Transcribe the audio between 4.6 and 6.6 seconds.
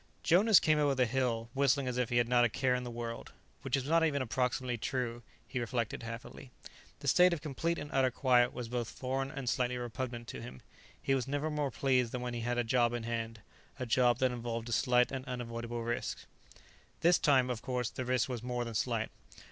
true, he reflected happily.